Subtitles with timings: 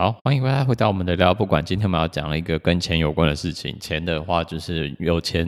[0.00, 1.62] 好，欢迎回来回到我们的聊不管。
[1.62, 3.78] 今天我们要讲了一个跟钱有关的事情。
[3.78, 5.46] 钱的话，就是有钱，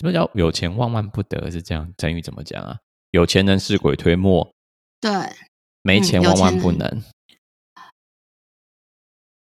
[0.00, 1.50] 什么叫有钱万万不得？
[1.50, 2.78] 是这样，成语怎么讲啊？
[3.10, 4.50] 有钱能使鬼推磨。
[5.02, 5.10] 对，
[5.82, 6.88] 没钱万万不能。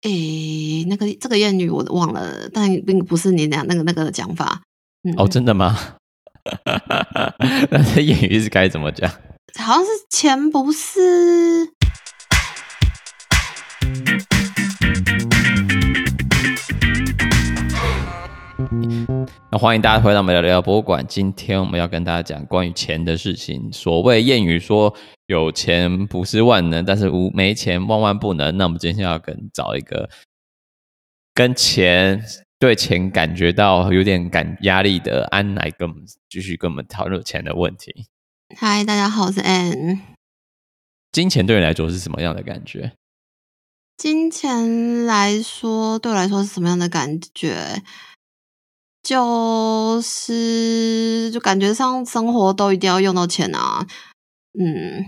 [0.02, 4.60] 诶、嗯欸，那个这个谚语我忘了，但并不是你俩那个那个讲法。
[5.04, 5.78] 嗯、哦，真的吗？
[7.70, 9.08] 那这谚语是该怎么讲？
[9.56, 11.74] 好像是钱不是。
[19.60, 21.06] 欢迎大家回到我们的聊聊博物馆。
[21.06, 23.70] 今天我们要跟大家讲关于钱的事情。
[23.70, 24.96] 所谓谚语说
[25.28, 28.56] “有钱不是万能”，但是无没钱万万不能。
[28.56, 30.08] 那我们今天要跟找一个
[31.34, 32.24] 跟钱
[32.58, 38.06] 对钱感觉到有点感压力的安来跟我们继续跟我们讨论钱的问题。
[38.56, 39.98] 嗨，大家好，我是 Ann。
[41.12, 42.92] 金钱对你来说是什么样的感觉？
[43.98, 47.82] 金钱来说，对我来说是什么样的感觉？
[49.02, 53.86] 就是就感觉上生活都一定要用到钱啊，
[54.58, 55.04] 嗯。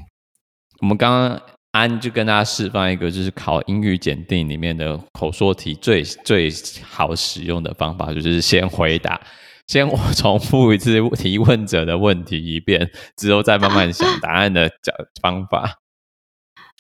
[0.81, 1.41] 我们刚刚
[1.71, 6.51] 安就跟大家示范一个，就是考英语检定里面的口说题最最
[6.83, 9.21] 好使用的方法，就是先回答，
[9.69, 15.79] 先我重复一次提问者的问题一遍，之后再慢慢想答案的讲方法。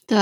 [0.07, 0.17] 对。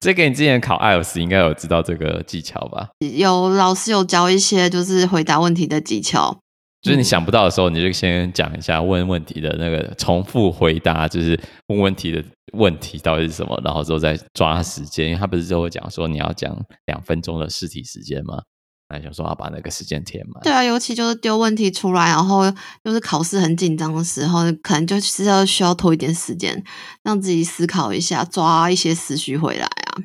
[0.00, 2.88] 这个你之前考 IELTS 应该有知道这个技巧吧？
[3.16, 6.38] 有老师有教一些就是回答问题的技巧，
[6.82, 18.42] 就是你想不到的时候，你就先讲一下问问题的那个重复回答，就是问问题的问题到底是什么，然后之后再抓时间，因为他不是就会讲说你要讲两分钟的试题时间吗？
[18.90, 20.42] 那想说要把那个时间填满。
[20.42, 22.44] 对啊，尤其就是丢问题出来，然后
[22.82, 26.62] 又是考试很紧张的时候，可能就是要需要拖一点时间，
[27.04, 30.02] 让自己思考一下，抓一些思绪回来啊。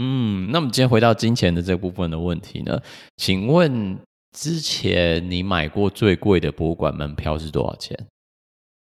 [0.00, 2.80] 嗯，那我们今天回到金钱的这部分的问题呢？
[3.18, 3.98] 请问
[4.36, 7.94] 之前你买过最贵的博物馆门票是多少钱？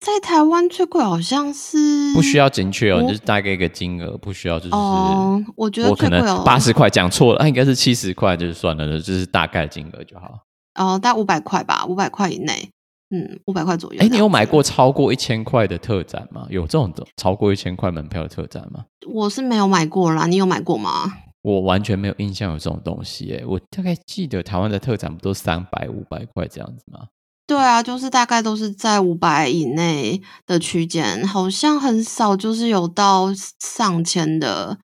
[0.02, 4.74] 在台湾最贵好像是不需要精确哦，就是大概一个金额，不需要就是。
[4.74, 10.40] 哦，我觉得我可能八十块讲错了，啊，应该是七十块，就是算了，就是大概金额就好。
[10.74, 12.68] 哦，大概五百块吧，五百块以内，
[13.10, 14.00] 嗯，五百块左右。
[14.02, 16.48] 哎，你有买过超过一千块的特展吗？
[16.50, 18.84] 有这种的超过一千块门票的特展吗？
[19.08, 21.12] 我是没有买过啦，你有买过吗？
[21.42, 27.06] 我完全没有印象有这种东西，哎，我大概记得台湾的特展不都三百、五百块这样子吗？
[27.44, 34.78] 对啊，就是大概都是在五百以内的区间，好像很少就是有到上千的。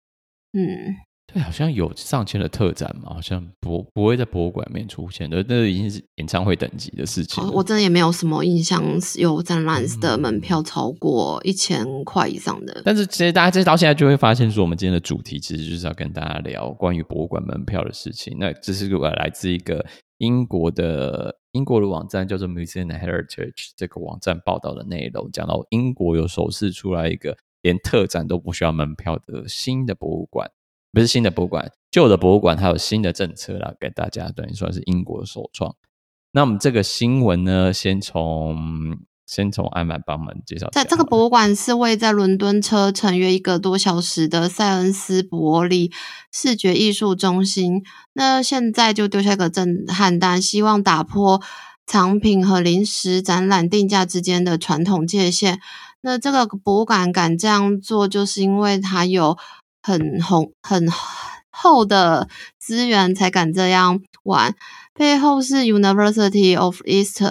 [0.52, 0.96] 嗯，
[1.32, 7.42] 对，好像有上千的特展嘛，好像不不会在博物馆里面出现的，那已经是演唱会等级的事情。
[7.52, 8.82] 我真的也没有什么印象
[9.16, 12.72] 有展览的门票超过一千块以上的。
[12.75, 18.36] 嗯，但是其实大家这到现在就会发现，说我们今天的主题其实就是要跟大家聊关于博物馆门票的事情。
[18.38, 19.86] 那这是我来自一个
[20.19, 21.38] 英国的。
[21.53, 30.50] 英国的网站叫做 Museum Heritage，这个网站报道的内容讲到，英国有首次出来一个连特展都不需要门票的新的博物馆，
[30.92, 35.75] 不是新的博物馆，旧的博物馆它有新的政策啦，给大家等于说是英国首创。
[36.32, 40.68] 那我们这个新闻呢，先从先从安曼帮忙介绍。
[40.72, 45.92] 在这个博物馆是位在伦敦车程约一个多小时的塞恩斯伯利
[46.32, 47.84] 视觉艺术中心。
[48.14, 51.42] 那现在就丢下一个震撼弹，希望打破
[51.86, 55.60] 藏品和临时展览定价之间的传统界限。
[56.00, 59.36] 那这个博物馆敢这样做，就是因为它有
[59.82, 60.88] 很红很
[61.50, 62.28] 厚的
[62.58, 64.54] 资源，才敢这样玩。
[64.94, 67.22] 背后是 University of East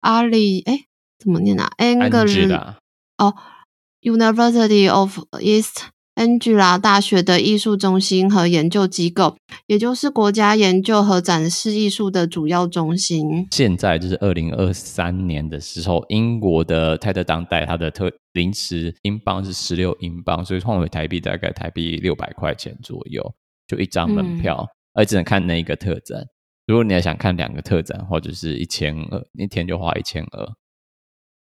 [0.00, 0.84] 阿里，哎，
[1.20, 2.74] 怎么念啊？Anglia
[3.18, 3.34] 哦
[4.00, 5.90] ，University of East。
[6.16, 9.36] Anglia 大学的艺术中心和研究机构，
[9.68, 13.46] 也就是国家研究和展示艺术的主要中心。
[13.52, 23.34] 现在就是二零二三年的时候，英国的泰特当代，它的特临时英镑是十六英镑，所以换回台币大概台币六百块钱左右，
[23.66, 26.22] 就一张门票，嗯、而只能看那一个特展。
[26.66, 30.46] 如果你要想看两个特展，或者是一千二，一天就花一千二。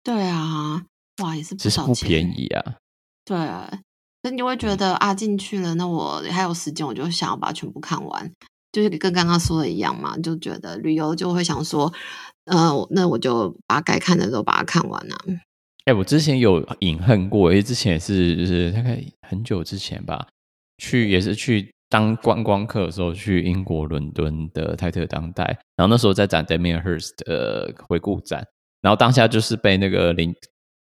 [0.08, 0.82] 对啊，
[1.22, 2.76] 哇，也是不少钱，不便宜啊。
[3.26, 3.80] 对啊。
[4.24, 8.32] 那你会觉得啊，进去了，那我还有时间，我就想要把它全部看完，
[8.72, 11.92] 就是跟刚刚说的一样嘛，就觉得旅游就会想说，
[12.46, 15.18] 呃，那我就把该看的都把它看完了。
[15.84, 20.26] 哎、欸，我之前有隐恨过，因为之前也是就是大概很久之前吧，
[20.78, 25.44] 去也是去当观光客的时候去英国伦敦的泰特当代，
[25.76, 28.46] 然后那时候在展 Damien Hirst 的回顾展，
[28.82, 30.36] 然后当下就是被那个零。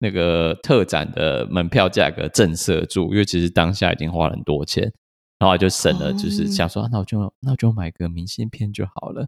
[0.00, 4.92] 那个特展的门票价格震慑住，因为其实当下已经花了很多钱，
[5.40, 9.26] 然后就省了，就是想说，那我就那我就买个明信片就好了，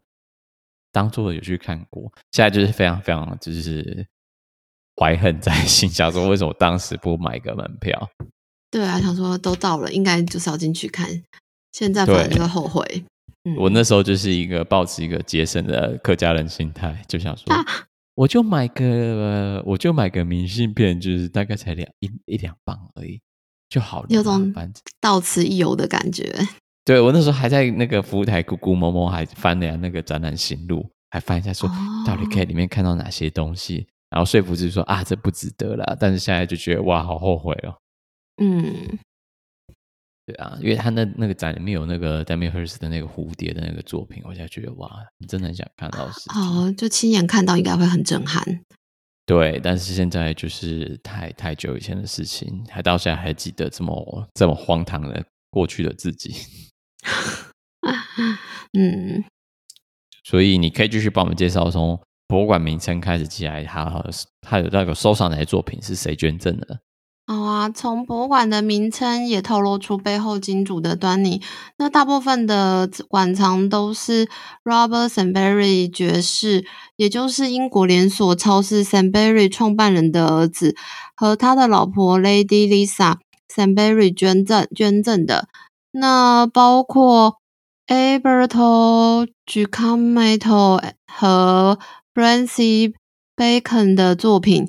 [0.93, 2.12] 当做有去看过。
[2.31, 4.07] 现在就是非常非常就是
[4.95, 8.09] 怀恨在心，想说为什么当时不买个门票？
[8.71, 11.09] 对啊，想说都到了，应该就是要进去看，
[11.73, 13.05] 现在反而就后悔。
[13.43, 17.65] 嗯、我那时候就是一个抱持一个节省的客家人心态，就想说，啊、
[18.21, 23.19] 我就买个我就买个明信片，就是大概才两一一两磅而已。
[23.71, 24.53] 就好了，有种
[25.01, 26.31] 到此一游的感觉。
[26.85, 31.67] 对，我那时候还在那个服务台，咕咕摸摸还翻了那个展览行录，还翻一下说，
[32.07, 35.97] 到底可以里面看到哪些东西，哦、然后说服自己说啊，这不值得了。
[35.99, 37.75] 但是现在就觉得哇，好后悔哦。
[38.43, 38.99] 嗯，
[40.27, 46.09] 对啊，因为他那那个展里面有那个 Damien Hirst 的那个蝴蝶的那个作品，我现在觉得哇，你真的很想看到。
[46.35, 48.43] 哦，就亲眼看到应该会很震撼。
[49.27, 56.35] 对，但是现在就是太太久以前的事情，还到现在还记得这么这么荒唐的过去的自己。
[58.77, 59.25] 嗯，
[60.25, 64.05] 所以你可以继续帮我们介绍从博物馆名称开始起来，他
[64.41, 66.81] 他有那个收藏哪些作品，是谁捐赠的？
[67.32, 71.41] 好啊，从博物馆的名称也透露出背后金主的端倪。
[71.77, 74.29] 那大部分的馆藏都是
[74.65, 76.67] Robert Sainsbury 爵士，
[76.97, 80.75] 也就是英国连锁超市 Sainsbury 创办人的儿子
[81.15, 83.19] 和他的老婆 Lady Lisa
[83.49, 85.47] Sainsbury 捐赠捐赠的。
[85.93, 87.37] 那包括
[87.87, 91.79] Alberto Giacometto 和
[92.12, 92.93] Francis
[93.37, 94.69] Bacon 的作品。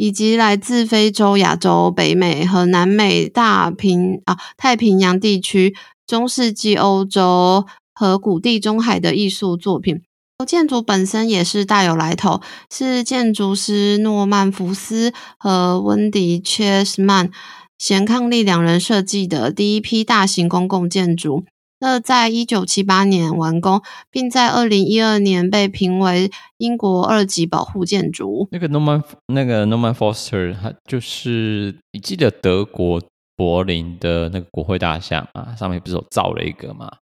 [0.00, 5.74] 以及来自非洲、亚洲、北美和南美大平啊太平洋地区、
[6.06, 10.00] 中世纪欧洲和古地中海的艺术作品。
[10.46, 12.40] 建筑本身也是大有来头，
[12.72, 17.30] 是建筑师诺曼福斯和温迪切斯曼
[17.76, 21.44] 贤伉俪两人设计的第一批大型公共建筑。
[21.80, 28.48] 那在一九七八年完工，并在二零一二年被评为英国二级保护建筑。
[28.52, 33.02] 那个 Norman 那个 Norman Foster，他就是你记得德国
[33.34, 36.98] 柏林的那个国会大厦啊，上面不是有造了一个吗？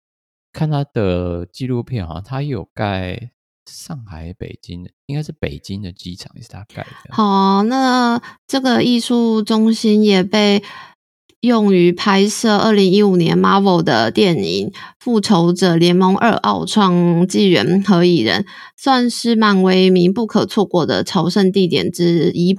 [0.51, 3.31] 看他的纪录片，好像他有盖
[3.65, 7.15] 上海、北京的，应该是北京的机场也是他盖的。
[7.15, 10.61] 好，那这个艺术中心也被。
[11.45, 14.69] 用于拍摄二零一五年 Marvel 的电影
[14.99, 18.45] 《复仇者联盟二：奥创纪元》和蚁人，
[18.75, 22.57] 算是漫威迷不可错过的朝圣地点之一。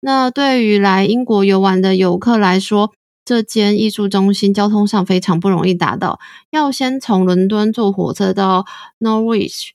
[0.00, 2.92] 那对于来英国游玩的游客来说，
[3.22, 6.18] 这间艺术中心交通上非常不容易达到，
[6.50, 8.64] 要先从伦敦坐火车到
[8.98, 9.72] Norwich，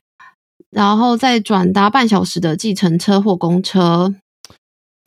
[0.72, 4.16] 然后再转搭半小时的计程车或公车。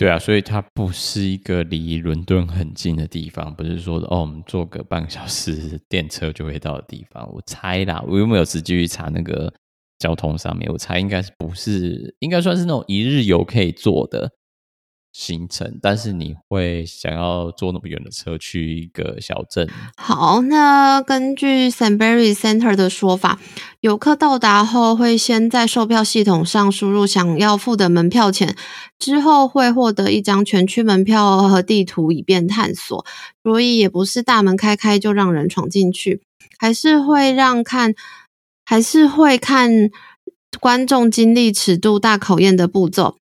[0.00, 7.30] 对啊，所以它不是一个离伦敦很近的地方，不是说哦，我们坐个半个小时电车就会到的地方。
[7.30, 9.52] 我猜啦，我又没有实际去查那个
[9.98, 10.72] 交通上面？
[10.72, 14.32] 我猜应该是不是，应该算是那种一日游可以坐的。
[15.12, 19.68] 行程，但是你会想要坐那么远的车去一个小镇？
[19.96, 23.40] 好，那根据 Sanbury Center 的说法，
[23.80, 28.54] 游客到达后会先在售票系统上输入想要付的门票钱，
[28.98, 33.04] 之后会获得一张全区门票和地图，以便探索。
[33.42, 36.22] 所以也不是大门开开就让人闯进去，
[36.58, 37.94] 还是会让看，
[38.64, 39.90] 还是会看
[40.60, 43.16] 观众经历尺度大考验的步骤。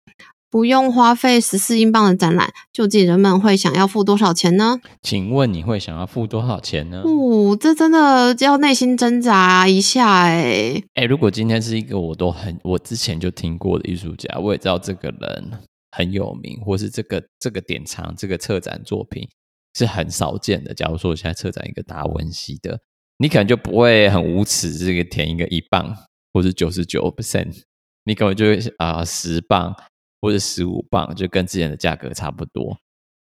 [0.49, 4.79] 不用花费十四英镑的展览，究竟人们会想要付多少钱呢？
[5.01, 7.01] 请问你会想要付多少钱呢？
[7.03, 10.81] 哦，这真的要内心挣扎一下哎。
[10.93, 15.51] 哎，如果今天是一个我都很我之前就听过的艺术家，我也知道这个人
[15.91, 19.27] 很有名，或是这个这个典藏这个策展作品
[19.75, 20.73] 是很少见的。
[20.73, 22.79] 假如说我现在策展一个达文西的，
[23.17, 25.93] 你可能就不会很无耻，这个填一个一磅
[26.31, 27.63] 或是九十九 percent，
[28.05, 29.75] 你可能就会啊十镑。
[30.21, 32.77] 或者十五磅，就跟之前的价格差不多。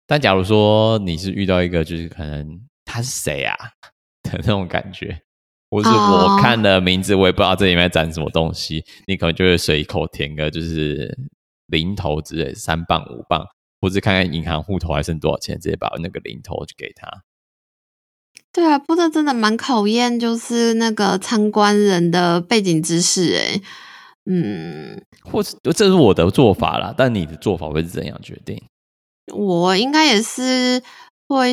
[0.08, 3.56] 但假如说你是遇到一个，就是可能他是谁啊
[4.24, 5.22] 的那种感觉，
[5.70, 11.16] 或是我看的名字，我也不知道这里面展什么东西，你可能就会随口填个就是
[11.68, 13.46] 零头之类，三磅五磅，
[13.80, 17.24] 或是看看银行户头还剩多少钱，直接把那个零头就给他。
[18.52, 23.62] 对啊，不过真的蛮考验，就是那个参观人的背景知识诶
[24.32, 28.62] 嗯，或者这是我的做法啦，但你的做法会是怎样决定？
[29.34, 30.84] 我应该也是
[31.28, 31.52] 会，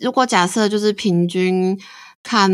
[0.00, 1.76] 如果假设就是平均
[2.22, 2.48] 看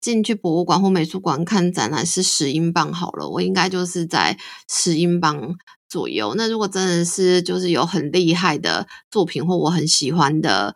[0.00, 4.36] 进去博物馆或美术馆看展览是十英镑好了，我应该就是在
[4.68, 5.54] 十英镑
[5.88, 6.34] 左右。
[6.36, 10.74] 那如果真的是就是有很厉害的作品或我很喜欢的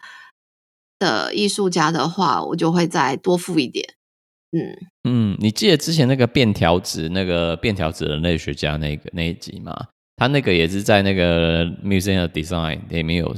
[1.01, 3.96] 的艺术家的话，我就会再多付一点。
[4.57, 9.75] 嗯嗯，你记得之前那个便条纸那个便条纸人类学家那个那一集吗？
[10.17, 13.35] 他那个也是在那个 Museum of Design 里面有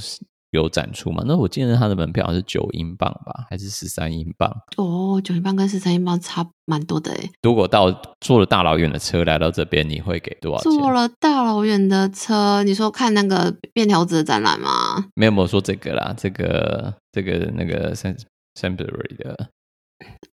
[0.53, 1.23] 有展出嘛？
[1.27, 4.51] 那我记得他的门票是九英镑吧，还是十三英镑？
[4.77, 7.31] 哦，九英镑跟十三英镑差蛮多的诶。
[7.43, 10.73] 如果到坐了大老远的车来到这边，你会给多少钱？
[10.73, 15.05] 坐了大老远的车，你说看那个便条纸的展览吗？
[15.15, 19.51] 没有没有说这个啦，这个这个那个 Saint-Exupéry 的，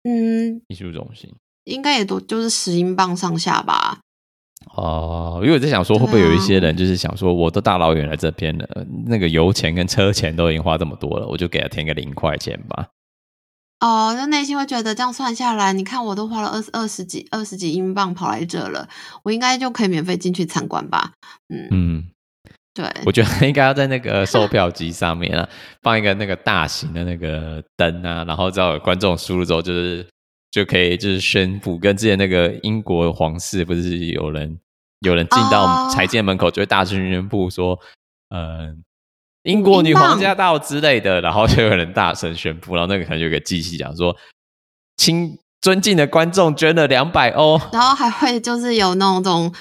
[0.05, 1.31] 嗯，艺术中心
[1.65, 3.99] 应该也都就是十英镑上下吧。
[4.75, 12.89] 哦，因为我在想说，会不会有一些人就是想说，我都大老远来这边了，啊、那个油钱跟车钱都已经花这么多了，我就给他添个零块钱吧。
[13.81, 18.87] 哦，就内心会觉得这样算下来，你看我都花了二十二十几二十几英镑跑来这了，
[19.23, 21.13] 我应该就可以免费进去参观吧？
[21.49, 22.05] 嗯嗯，
[22.75, 25.49] 对，我觉得应该要在那个售票机上面啊，
[25.83, 30.07] 放一个那个大型的那个灯啊，然后只要有观众输入之后就是。
[30.53, 34.59] 就可以就是宣布，跟之前那个英国皇室不是有人
[34.99, 37.79] 有人进到财界门口，就会大声宣布说，
[38.31, 38.75] 嗯、呃，
[39.45, 44.17] 英国女皇驾到之类的，然后就有人大声宣布，然后那个可能有个机器讲说，
[44.97, 49.55] 亲尊敬的观众捐了两百欧，然后还会就是有那种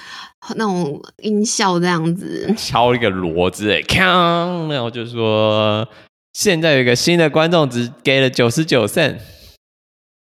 [0.55, 5.87] 那种音效这样子，敲一个锣之类，锵，然后就说
[6.33, 9.19] 现在有一个新的观众只给了九十九 cent。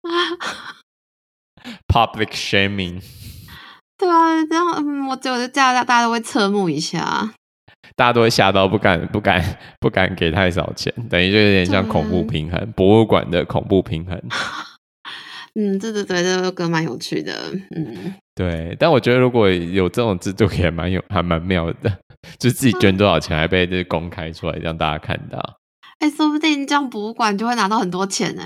[1.87, 3.01] Public shaming，
[3.97, 7.33] 对啊，这样，嗯，我觉得这样大家都会侧目一下，
[7.95, 14.21] 大家都会吓到不敢不敢不敢给太少钱，等于就有点像恐怖平衡，博物馆的恐怖平衡。
[15.55, 17.33] 嗯，对对对，这个蛮有趣的，
[17.75, 21.97] 嗯，对，但我觉得如果有这种制度也蛮有还蛮妙的，
[22.37, 25.59] 就自己捐多少钱还被这公开出来让大家看到，
[25.99, 28.43] 哎，说不定这样博物馆就会拿到很多钱呢。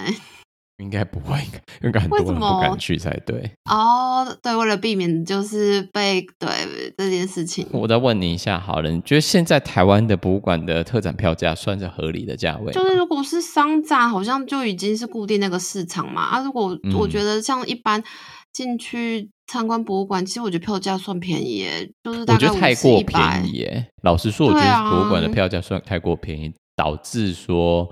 [0.77, 1.37] 应该不会，
[1.83, 3.51] 应该很多人不敢去才对。
[3.69, 6.49] 哦，对，为了避免就是被对
[6.97, 12.73] 这件事情，我再问你一下，好了，你觉得现在台湾的博物馆的特展票价算是合理的价位？
[12.73, 16.23] 就是如果是商展，好像就已经是固定那个市场嘛。
[16.23, 18.03] 啊，如果我觉得像一般
[18.51, 23.87] 进去参观博物馆，嗯、其实我觉得票价算便宜耶，就是大概我觉得太过便宜耶。
[24.01, 27.89] 老实说，我觉得博物馆的票价算太过便宜，啊、导致说。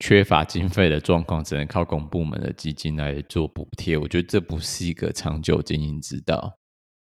[0.00, 3.96] 缺乏经费的状况，只能靠公部门的基金来做补贴。
[3.96, 6.56] 我觉得这不是一个长久经营之道。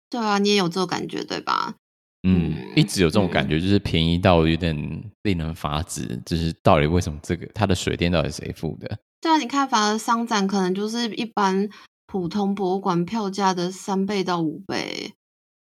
[0.09, 1.75] 对啊，你也有这种感觉对吧？
[2.23, 4.75] 嗯，一直有这种感觉，就是便宜到有点
[5.23, 6.21] 令人发指。
[6.25, 8.99] 就是到底为什么这个它的水电到底谁付的？
[9.21, 11.69] 对啊，你看，反而商展可能就是一般
[12.05, 15.13] 普通博物馆票价的三倍到五倍。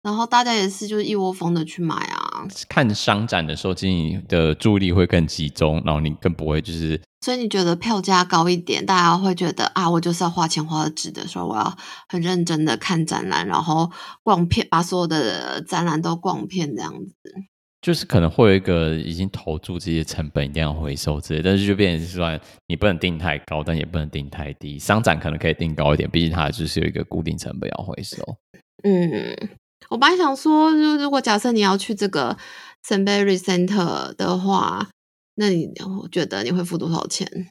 [0.03, 2.47] 然后大家也是就是一窝蜂的去买啊。
[2.69, 7.01] 看商展的时候，其实你的注意力会更集中，然后你更不会就是。
[7.25, 11.79] 所以你觉得票价高一点，大家会觉得啊，我就是要花钱花的值得，所以我要
[12.09, 13.89] 很认真的看展览，然后
[14.25, 17.15] 逛遍，把所有的展览都逛遍这样子。
[17.81, 24.77] 就是可能会有一个已经投注这些成本一定要回收之类，但是就变成说你不能定太高，但也不能定太低。
[24.77, 28.17] 商展可能可以定高一点，毕竟它就是有一个固定成本要回收。
[28.83, 29.37] 嗯。
[29.89, 32.37] 我本来想说，就如果假设你要去这个
[32.87, 34.89] Saint-Exupéry Center 的话，
[35.35, 35.71] 那你
[36.03, 37.49] 我觉得你会付多少钱？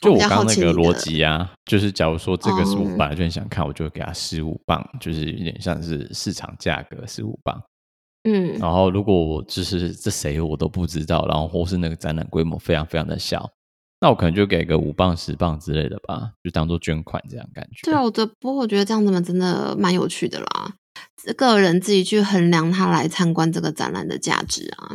[0.00, 7.62] 就我刚刚那个逻辑啊，就是假如说这个是我本来就很想看，嗯、我就会给他十五磅，就是有点像是市场价格十五磅。
[8.24, 13.48] 嗯，然后如果我就是这谁我都不知道，然后或是那个展览规模非常非常的小，
[14.00, 17.82] 那我可能就给个五磅十磅之类的吧，就当做捐款这样感觉。
[17.84, 20.74] 对啊，我的不过我觉得这样子嘛，真的蛮有趣的啦。
[21.34, 24.90] 个人自己去衡量他来参观这个展览的价值啊。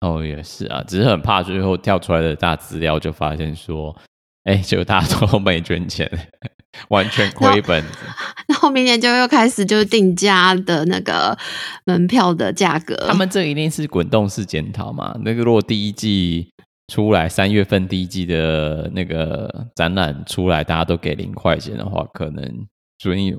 [0.00, 3.96] 哦，也是啊，只是很怕最后跳出来的大资料就发现说，
[4.44, 6.08] 哎，就大家都没捐钱，
[6.90, 7.84] 完全亏本。
[8.46, 11.36] 然后明年就又开始就定价的那个
[11.84, 12.94] 门票的价格。
[13.08, 15.18] 他们这一定是滚动式检讨嘛？
[15.24, 16.48] 那个如果第一季
[16.92, 22.66] 出来，三月份第一季的那个展览出来，大家都给零块钱的话，可能
[23.00, 23.36] 所以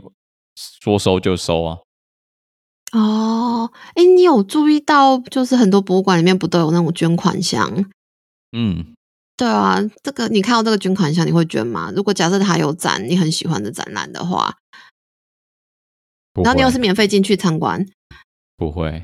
[0.81, 1.77] 说收就收啊。
[2.91, 7.85] 哦，哎，你有注意到，就是很多博物馆里面不都有那种捐款箱？
[8.51, 8.95] 嗯，
[9.37, 11.91] 对啊，这个你看到这个捐款箱，你会捐吗？
[11.95, 14.55] 如果假设它有展你很喜欢的展览的话，
[16.33, 17.85] 然后你又是免费进去参观，
[18.57, 19.03] 不会。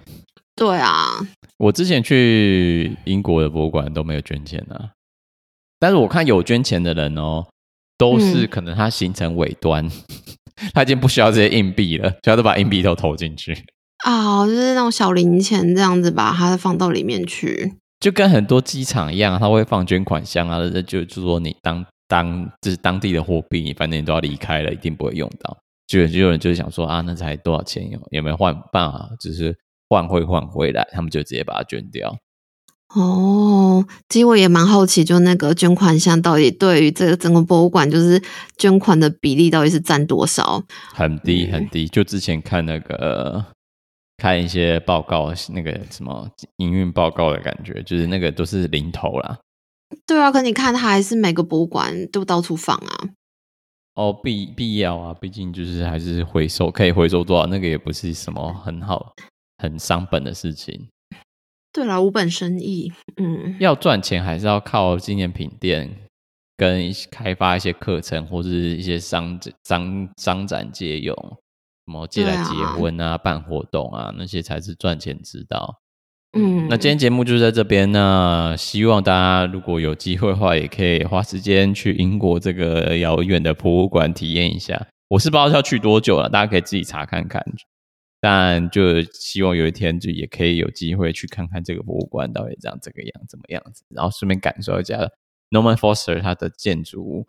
[0.56, 1.20] 对啊，
[1.58, 4.94] 我之前去英国的博物馆都没有捐钱啊，
[5.77, 7.46] 但是我看有捐钱的人哦，
[7.98, 9.92] 都是可能他行程尾端，嗯、
[10.74, 13.65] 他已经不需要这些硬币了，所以他都把硬币都投进去。
[14.06, 17.74] 啊、哦，就是那种小零钱这样子，把它放到里面去。
[18.00, 25.58] 就跟很多机场一样，他会放捐款箱啊，就就说你当当就是当地的货币，你反正你都要离开了，一定不会用到。
[25.88, 27.90] 就就有人就是想说啊，那才多少钱？
[27.90, 29.10] 有有没有换办法？
[29.20, 29.58] 就是
[29.90, 32.16] 换汇换回来，他们就直接把它捐掉。
[32.94, 38.22] 哦，其实我也蛮好奇，就那个捐款箱到底对于这个整个博物馆，就是
[38.56, 40.64] 捐款的比例到底是占多少？
[40.94, 41.88] 很低很低。
[41.88, 43.44] 就之前看那个
[44.17, 49.39] 看一些报告，那个什么营运报告的感觉，就是那个都是零头啦。
[50.07, 53.10] 对啊，可你看，它还是每个博物馆都到处放啊。
[53.95, 59.13] 哦，必必要啊，毕竟就是还是回收，可以回收多少，那个也不是什么很好、
[59.57, 60.88] 很伤本的事情。
[61.72, 65.89] 对啦，无本生意，嗯，要赚钱还是要靠纪念品店
[66.57, 71.15] 跟开发一些课程，或是一些商商商展借用，
[71.86, 75.82] 什么借来结婚啊、啊办活动啊，那些才是赚钱之道。
[76.38, 78.56] 嗯，那今天节目就在这边呢。
[78.58, 84.86] 希望大家如果有机会的话，也可以花时间去英国这个遥远的博物馆体验一下。
[85.08, 87.42] 我是不知道要去多久了，大家可以自己查看看。
[88.20, 95.08] 但就希望有一天就也可以有机会去看看这个博物馆到底长这个样怎么样子，然后顺便感受一下
[95.51, 97.27] Norman Foster 他的建筑物。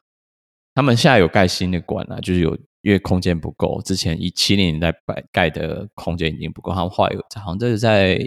[0.75, 8.27] 他们现在有盖新的馆了，就是有因为空间不够，之前一七零年代盖盖的空间已经不够，他们后来有好像这是在。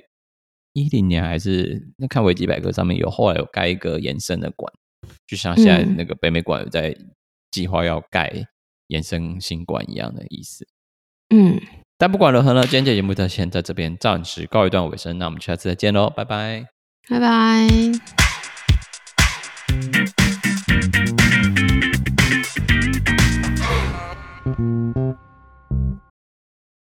[0.73, 4.71] 一零年还是那看维基百科上面有，后来有盖一个延伸的馆，
[5.25, 6.95] 就像现在那个北美馆有在
[7.49, 8.31] 计划要盖
[8.87, 10.67] 延伸新馆一样的意思。
[11.33, 11.59] 嗯，
[11.97, 16.67] 但不管如何呢，今天节目就先在这边暂时告一段尾声，那我们下次再见喽，拜拜，
[17.09, 18.28] 拜拜。